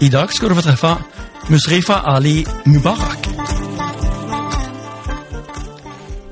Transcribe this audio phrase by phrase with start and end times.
[0.00, 0.90] I dag skal du få treffe
[1.52, 3.26] Musrifa Ali Mubarak.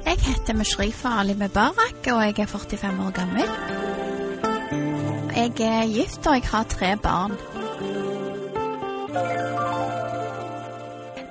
[0.07, 3.49] Jeg heter Mushrifa Ali Mubarak, og jeg er 45 år gammel.
[5.37, 7.33] Jeg er gift, og jeg har tre barn.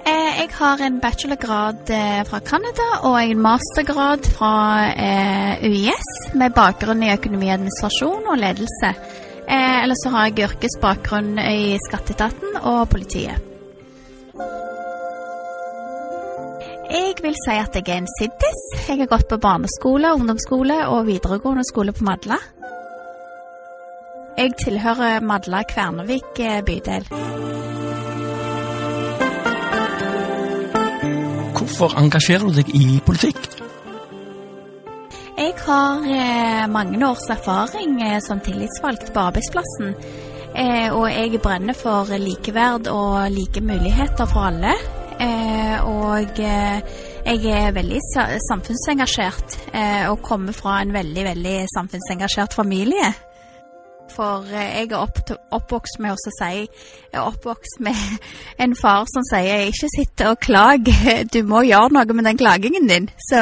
[0.08, 4.54] Eh, Jeg har en bachelorgrad eh, fra Canada og en mastergrad fra
[5.08, 8.94] eh, UiS med bakgrunn i økonomi, administrasjon og ledelse.
[9.48, 13.44] Eh, Ellers så har jeg yrkesbakgrunn i skatteetaten og politiet.
[16.88, 18.62] Jeg vil si at jeg er en siddis.
[18.88, 22.38] Jeg har gått på barneskole, ungdomsskole og videregående skole på Madla.
[24.38, 27.08] Jeg tilhører Madla Kvernevik eh, bydel.
[31.58, 33.57] Hvorfor engasjerer du deg i politikk?
[35.38, 39.92] Jeg har eh, mange års erfaring eh, som tillitsvalgt på arbeidsplassen.
[40.58, 44.74] Eh, og jeg brenner for likeverd og like muligheter for alle.
[45.22, 46.82] Eh, og eh,
[47.28, 48.02] jeg er veldig
[48.48, 53.14] samfunnsengasjert eh, og kommer fra en veldig, veldig samfunnsengasjert familie.
[54.18, 55.20] For eh, jeg er opp
[55.54, 56.70] oppvokst med å si Jeg
[57.14, 57.98] er oppvokst med
[58.64, 60.90] en far som sier 'ikke sitt og klag',
[61.34, 63.10] du må gjøre noe med den klagingen din'.
[63.30, 63.40] Så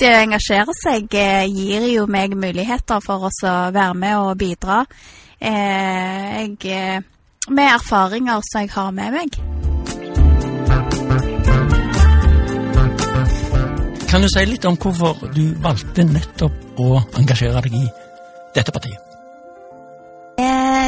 [0.00, 3.32] det å engasjere seg eh, gir jo meg muligheter for å
[3.72, 4.84] være med og bidra.
[5.40, 7.04] Eh, jeg,
[7.48, 9.40] med erfaringer som jeg har med meg.
[14.10, 17.84] Kan du si litt om hvorfor du valgte nettopp å engasjere deg i
[18.56, 19.09] dette partiet?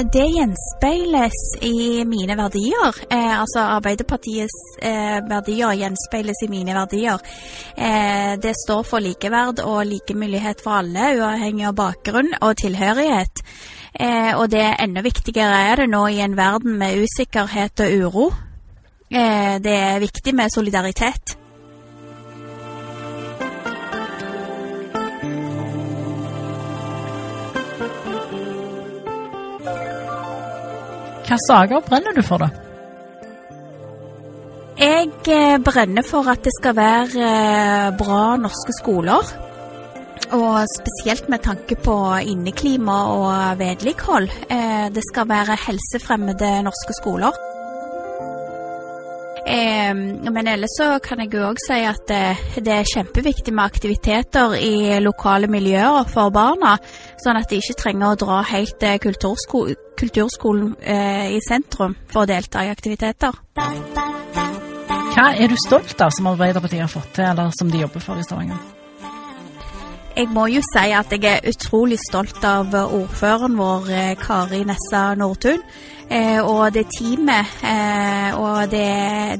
[0.02, 2.96] Det gjenspeiles i mine verdier.
[3.10, 7.22] Eh, altså Arbeiderpartiets eh, verdier gjenspeiles i mine verdier.
[7.76, 13.44] Eh, det står for likeverd og like mulighet for alle, uavhengig av bakgrunn og tilhørighet.
[13.94, 18.26] Eh, og det enda viktigere er det nå i en verden med usikkerhet og uro.
[19.06, 21.36] Eh, det er viktig med solidaritet.
[31.32, 32.48] Hvilke saker brenner du for, da?
[34.76, 39.30] Jeg eh, brenner for at det skal være eh, bra norske skoler.
[40.36, 44.28] Og spesielt med tanke på inneklima og vedlikehold.
[44.52, 47.32] Eh, Det skal være helsefremmede norske skoler.
[49.46, 53.64] Eh, Men ellers så kan jeg jo òg si at eh, det er kjempeviktig med
[53.64, 56.76] aktiviteter i lokale miljøer for barna,
[57.24, 59.64] sånn at de ikke trenger å dra helt til kultursko
[59.98, 63.34] kulturskolen eh, i sentrum for å delta i aktiviteter.
[65.12, 68.18] Hva er du stolt av som Arbeiderpartiet har fått til, eller som de jobber for
[68.18, 68.62] i Stavanger?
[70.12, 75.14] Jeg må jo si at jeg er utrolig stolt av ordføreren vår, eh, Kari Nessa
[75.16, 75.62] Nordtun.
[76.12, 77.52] Eh, og det teamet.
[77.64, 78.88] Eh, og det,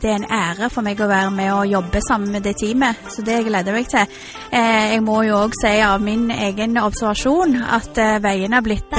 [0.03, 3.03] det er en ære for meg å være med og jobbe sammen med det teamet.
[3.13, 4.21] Så det gleder jeg meg til.
[4.51, 8.97] Eh, jeg må jo òg si av min egen observasjon at veiene har blitt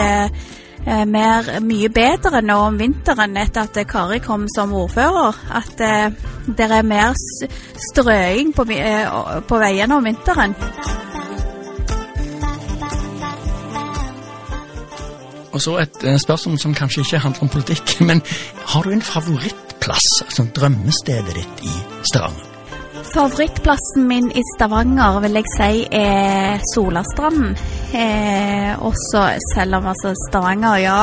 [0.84, 5.40] mer, mye bedre nå om vinteren etter at Kari kom som ordfører.
[5.56, 7.16] At det er mer
[7.90, 8.68] strøing på,
[9.48, 10.58] på veiene om vinteren.
[15.54, 18.24] Og så et eh, spørsmål som kanskje ikke handler om politikk, men
[18.74, 21.78] har du en favorittplass, altså drømmestedet ditt i
[22.12, 22.50] Stavanger?
[23.14, 27.52] Favorittplassen min i Stavanger vil jeg si er Solastranden.
[27.94, 30.98] Eh, også selv om altså Stavanger, ja.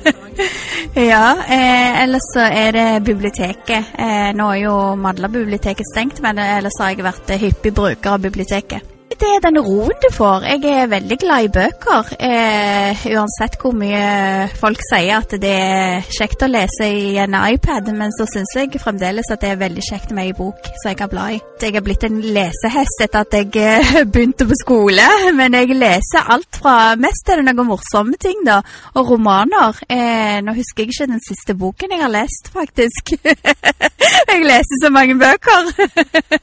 [1.12, 1.26] ja.
[1.44, 3.92] Eh, ellers så er det biblioteket.
[3.98, 8.89] Eh, nå er jo Madla-biblioteket stengt, men ellers har jeg vært hyppig bruker av biblioteket.
[9.10, 10.44] Det er den roen du får.
[10.46, 12.10] Jeg er veldig glad i bøker.
[12.22, 17.90] Eh, uansett hvor mye folk sier at det er kjekt å lese i en iPad,
[17.96, 21.00] men så syns jeg fremdeles at det er veldig kjekt med ei bok som jeg
[21.00, 21.40] kan bla i.
[21.60, 26.30] Jeg har blitt en lesehest etter at jeg eh, begynte på skole, men jeg leser
[26.30, 28.60] alt fra Mest er det noen morsomme ting, da,
[28.94, 29.82] og romaner.
[29.90, 33.16] Eh, nå husker jeg ikke den siste boken jeg har lest, faktisk.
[34.30, 35.74] jeg leser så mange bøker.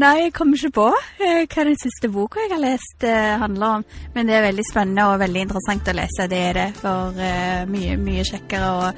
[0.00, 0.86] nei, jeg kommer ikke på.
[1.20, 4.66] Eh, hva den siste boka jeg har lest eh, handler om, men det er veldig
[4.70, 6.28] spennende og veldig interessant å lese.
[6.32, 8.92] Det er det, for eh, mye, mye kjekkere å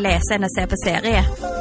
[0.00, 1.59] lese enn å se på serie.